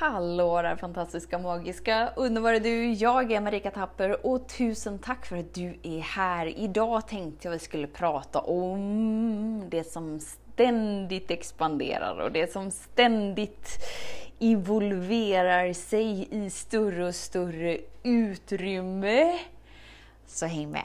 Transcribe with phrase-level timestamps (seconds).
[0.00, 2.92] Hallå där fantastiska, magiska, underbara du!
[2.92, 6.58] Jag är Marika Tapper och tusen tack för att du är här.
[6.58, 13.68] Idag tänkte jag vi skulle prata om det som ständigt expanderar och det som ständigt
[14.38, 19.38] evolverar sig i större och större utrymme.
[20.26, 20.84] Så häng med!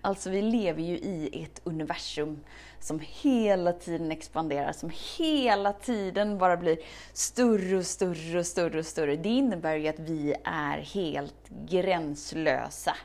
[0.00, 2.40] Alltså vi lever ju i ett universum
[2.80, 6.78] som hela tiden expanderar, som hela tiden bara blir
[7.12, 9.16] större och större och större och större.
[9.16, 12.96] Det innebär ju att vi är helt gränslösa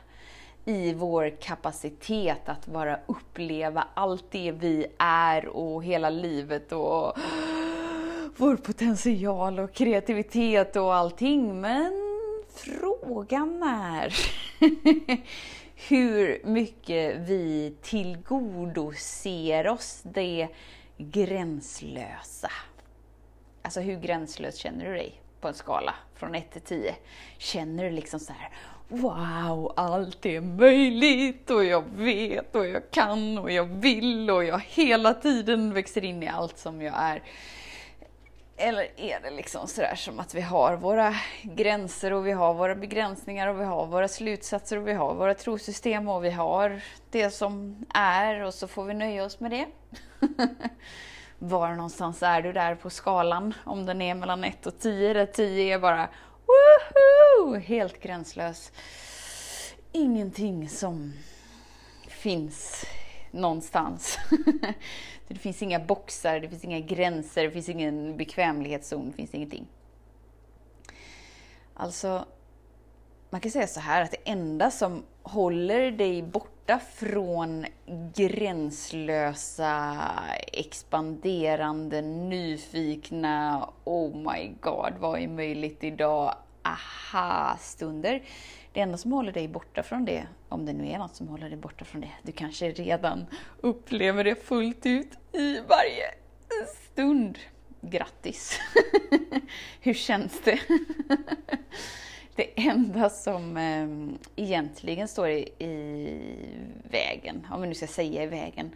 [0.64, 7.18] i vår kapacitet att bara uppleva allt det vi är och hela livet och
[8.36, 11.60] vår potential och kreativitet och allting.
[11.60, 11.92] Men
[12.54, 14.14] frågan är
[15.74, 20.48] hur mycket vi tillgodoser oss det
[20.96, 22.50] gränslösa.
[23.62, 26.94] Alltså hur gränslös känner du dig på en skala från 1 till 10?
[27.38, 28.50] Känner du liksom så här
[28.88, 34.62] Wow, allt är möjligt och jag vet och jag kan och jag vill och jag
[34.68, 37.22] hela tiden växer in i allt som jag är.
[38.56, 42.74] Eller är det liksom sådär som att vi har våra gränser och vi har våra
[42.74, 47.30] begränsningar och vi har våra slutsatser och vi har våra trosystem och vi har det
[47.30, 49.66] som är och så får vi nöja oss med det.
[51.38, 53.54] Var någonstans är du där på skalan?
[53.64, 56.08] Om den är mellan 1 och 10, där 10 är bara
[56.46, 57.56] woho!
[57.58, 58.72] Helt gränslös.
[59.92, 61.12] Ingenting som
[62.08, 62.84] finns
[63.34, 64.18] någonstans.
[65.28, 69.66] det finns inga boxar, det finns inga gränser, det finns ingen bekvämlighetszon, det finns ingenting.
[71.74, 72.24] Alltså,
[73.30, 77.66] man kan säga så här att det enda som håller dig borta från
[78.14, 79.96] gränslösa,
[80.52, 86.34] expanderande, nyfikna, oh my god, vad är möjligt idag?
[86.62, 88.22] Aha-stunder
[88.74, 91.48] det enda som håller dig borta från det, om det nu är något som håller
[91.48, 93.26] dig borta från det, du kanske redan
[93.60, 96.14] upplever det fullt ut i varje
[96.92, 97.38] stund.
[97.80, 98.60] Grattis!
[99.80, 100.60] Hur känns det?
[102.36, 106.20] det enda som eh, egentligen står i, i,
[106.90, 108.70] vägen, om vi nu ska säga i vägen,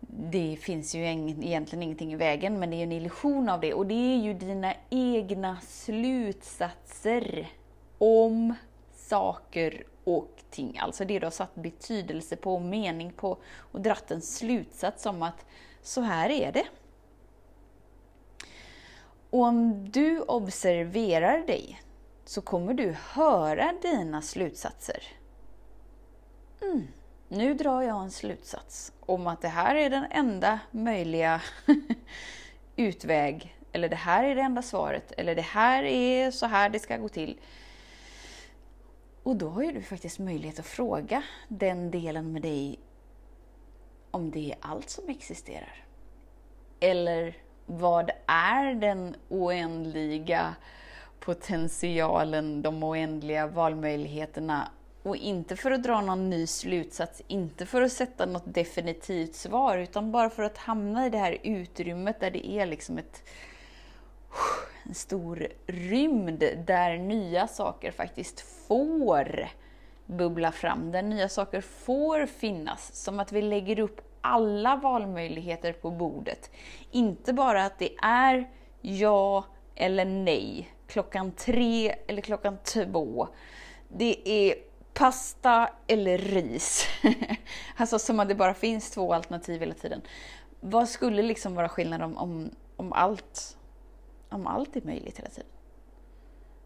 [0.00, 3.74] det finns ju egentligen ingenting i vägen, men det är en illusion av det.
[3.74, 7.48] Och det är ju dina egna slutsatser
[7.98, 8.54] om
[9.08, 10.78] saker och ting.
[10.78, 15.46] Alltså det du har satt betydelse på, mening på och dratt en slutsats om att
[15.82, 16.66] så här är det.
[19.30, 21.82] Och om du observerar dig
[22.24, 25.02] så kommer du höra dina slutsatser.
[26.62, 26.88] Mm.
[27.28, 31.40] Nu drar jag en slutsats om att det här är den enda möjliga
[32.76, 36.78] utväg, eller det här är det enda svaret, eller det här är så här det
[36.78, 37.38] ska gå till.
[39.28, 42.78] Och då har ju du faktiskt möjlighet att fråga den delen med dig
[44.10, 45.84] om det är allt som existerar.
[46.80, 50.54] Eller vad är den oändliga
[51.20, 54.68] potentialen, de oändliga valmöjligheterna
[55.02, 59.78] och inte för att dra någon ny slutsats, inte för att sätta något definitivt svar,
[59.78, 63.22] utan bara för att hamna i det här utrymmet där det är liksom ett
[64.88, 69.48] en stor rymd där nya saker faktiskt får
[70.06, 72.94] bubbla fram, där nya saker får finnas.
[72.94, 76.50] Som att vi lägger upp alla valmöjligheter på bordet.
[76.90, 78.48] Inte bara att det är
[78.80, 83.28] ja eller nej, klockan tre eller klockan två.
[83.88, 84.54] Det är
[84.94, 86.86] pasta eller ris.
[87.76, 90.02] alltså som att det bara finns två alternativ hela tiden.
[90.60, 93.57] Vad skulle liksom vara skillnaden om, om, om allt
[94.28, 95.50] om allt är möjligt hela tiden.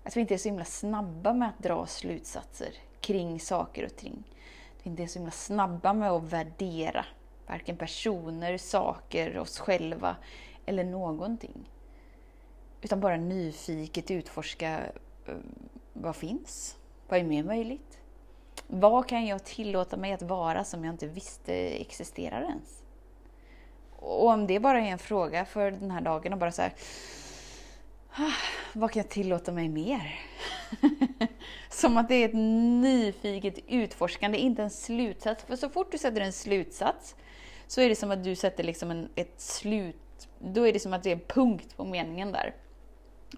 [0.04, 4.24] Att vi inte är så himla snabba med att dra slutsatser kring saker och ting.
[4.78, 7.04] Att vi inte är så himla snabba med att värdera
[7.46, 10.16] varken personer, saker, oss själva
[10.66, 11.70] eller någonting.
[12.82, 14.80] Utan bara nyfiket utforska
[15.26, 15.34] eh,
[15.92, 16.76] vad finns?
[17.08, 17.98] Vad är mer möjligt?
[18.66, 22.82] Vad kan jag tillåta mig att vara som jag inte visste existerar ens?
[23.96, 26.72] Och om det bara är en fråga för den här dagen och bara så här,
[28.16, 28.32] Ah,
[28.72, 30.20] vad kan jag tillåta mig mer?
[31.70, 32.34] Som att det är ett
[32.82, 35.44] nyfiket utforskande, inte en slutsats.
[35.44, 37.16] För så fort du sätter en slutsats
[37.66, 40.92] så är det som att du sätter liksom en, ett slut, då är det som
[40.92, 42.54] att det är en punkt på meningen där.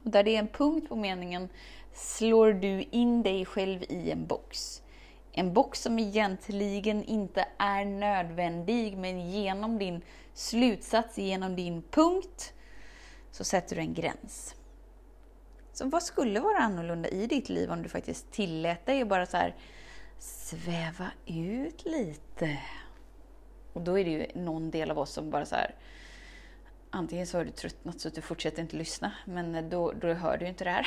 [0.04, 1.48] Och där det är en punkt på meningen
[1.92, 4.82] slår du in dig själv i en box.
[5.32, 12.52] En box som egentligen inte är nödvändig, men genom din slutsats, genom din punkt,
[13.30, 14.54] så sätter du en gräns.
[15.74, 19.26] Så vad skulle vara annorlunda i ditt liv om du faktiskt tillät dig att bara
[19.26, 19.54] så här
[20.18, 22.58] sväva ut lite?
[23.72, 25.74] Och då är det ju någon del av oss som bara så här,
[26.90, 30.38] antingen så har du tröttnat så att du fortsätter inte lyssna, men då, då hör
[30.38, 30.86] du ju inte det här.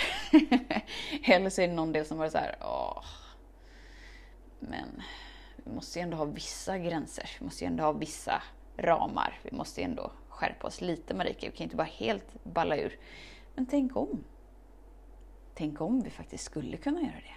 [1.36, 3.06] Eller så är det någon del som bara så här, åh.
[4.60, 5.02] Men
[5.56, 8.44] vi måste ju ändå ha vissa gränser, vi måste ju ändå ha vissa
[8.78, 9.40] ramar.
[9.44, 12.78] Vi måste ju ändå skärpa oss lite Marika, vi kan ju inte bara helt balla
[12.78, 13.00] ur.
[13.56, 14.24] Men tänk om.
[15.58, 17.36] Tänk om vi faktiskt skulle kunna göra det.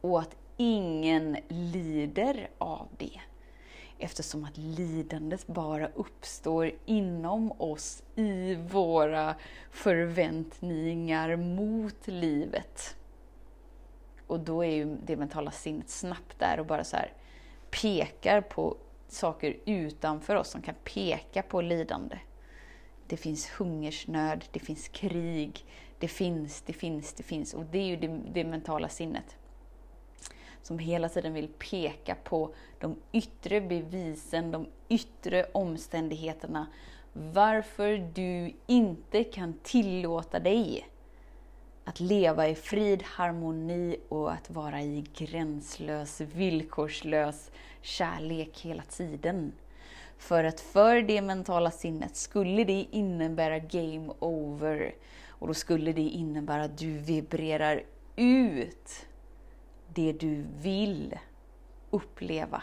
[0.00, 3.20] Och att ingen lider av det.
[3.98, 9.34] Eftersom att lidandet bara uppstår inom oss i våra
[9.70, 12.96] förväntningar mot livet.
[14.26, 17.12] Och då är ju det mentala sinnet snabbt där och bara så här
[17.70, 18.76] pekar på
[19.08, 22.18] saker utanför oss som kan peka på lidande.
[23.06, 25.64] Det finns hungersnöd, det finns krig,
[25.98, 27.54] det finns, det finns, det finns.
[27.54, 29.36] Och det är ju det, det mentala sinnet
[30.66, 36.66] som hela tiden vill peka på de yttre bevisen, de yttre omständigheterna.
[37.12, 40.88] Varför du inte kan tillåta dig
[41.84, 47.50] att leva i frid, harmoni och att vara i gränslös, villkorslös
[47.80, 49.52] kärlek hela tiden.
[50.18, 54.94] För att för det mentala sinnet skulle det innebära game over.
[55.28, 57.82] Och då skulle det innebära att du vibrerar
[58.16, 59.06] ut
[59.94, 61.18] det du vill
[61.90, 62.62] uppleva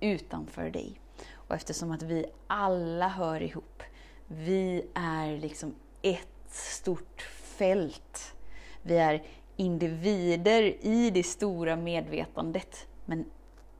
[0.00, 1.00] utanför dig.
[1.32, 3.82] Och eftersom att vi alla hör ihop,
[4.26, 8.34] vi är liksom ett stort fält.
[8.82, 9.22] Vi är
[9.56, 13.24] individer i det stora medvetandet, men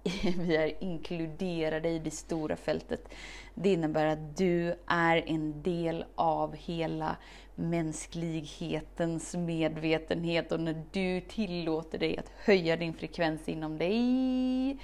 [0.39, 3.09] vi är inkluderade i det stora fältet.
[3.55, 7.17] Det innebär att du är en del av hela
[7.55, 14.79] mänsklighetens medvetenhet och när du tillåter dig att höja din frekvens inom dig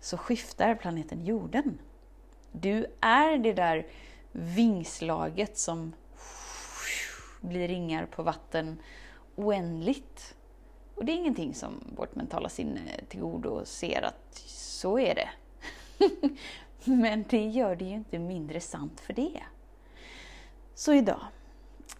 [0.00, 1.78] så skiftar planeten jorden.
[2.52, 3.86] Du är det där
[4.32, 5.92] vingslaget som
[7.40, 8.78] blir ringar på vatten
[9.34, 10.34] oändligt.
[11.02, 15.28] Och det är ingenting som vårt mentala sinne tillgodoser att så är det.
[16.84, 19.42] Men det gör det ju inte mindre sant för det.
[20.74, 21.20] Så idag,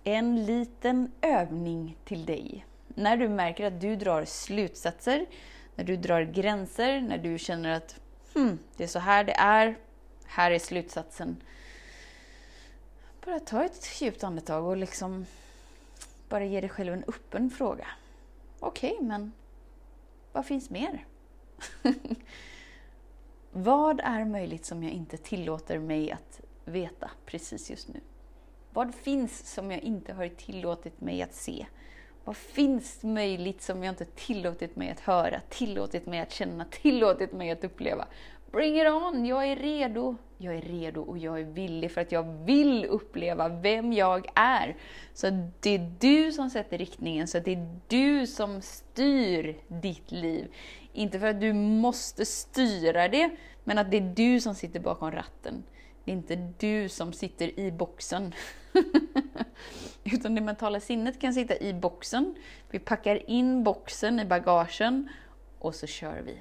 [0.05, 2.67] en liten övning till dig.
[2.89, 5.27] När du märker att du drar slutsatser,
[5.75, 8.01] när du drar gränser, när du känner att
[8.35, 9.79] hmm, det är så här det är,
[10.27, 11.37] här är slutsatsen.
[13.25, 15.27] Bara ta ett djupt andetag och liksom
[16.29, 17.87] bara ge dig själv en öppen fråga.
[18.65, 19.33] Okej, okay, men
[20.33, 21.07] vad finns mer?
[23.53, 28.01] vad är möjligt som jag inte tillåter mig att veta precis just nu?
[28.73, 31.67] Vad finns som jag inte har tillåtit mig att se?
[32.25, 37.33] Vad finns möjligt som jag inte tillåtit mig att höra, tillåtit mig att känna, tillåtit
[37.33, 38.07] mig att uppleva?
[38.53, 39.27] Bring it on!
[39.27, 40.17] Jag är redo.
[40.39, 44.77] Jag är redo och jag är villig för att jag vill uppleva vem jag är.
[45.15, 50.55] Så det är du som sätter riktningen, så det är du som styr ditt liv.
[50.93, 53.31] Inte för att du måste styra det,
[53.65, 55.63] men att det är du som sitter bakom ratten.
[56.05, 58.35] Det är inte du som sitter i boxen.
[60.05, 62.35] Utan det mentala sinnet kan sitta i boxen.
[62.71, 65.09] Vi packar in boxen i bagagen
[65.59, 66.39] och så kör vi.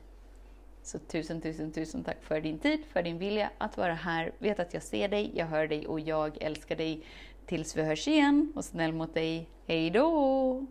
[0.84, 4.32] Så tusen, tusen, tusen tack för din tid, för din vilja att vara här.
[4.40, 7.06] Vet att jag ser dig, jag hör dig och jag älskar dig.
[7.46, 9.48] Tills vi hörs igen, och snäll mot dig.
[9.68, 10.66] Hej då!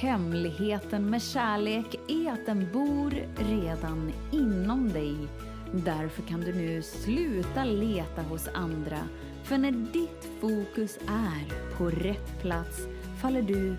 [0.00, 5.16] Hemligheten med kärlek är att den bor redan inom dig.
[5.84, 8.98] Därför kan du nu sluta leta hos andra.
[9.44, 12.86] För när ditt fokus är på rätt plats
[13.22, 13.76] faller du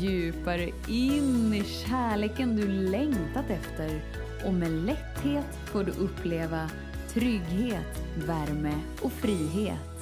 [0.00, 4.02] djupare in i kärleken du längtat efter
[4.46, 6.70] och med lätthet får du uppleva
[7.08, 9.97] trygghet, värme och frihet.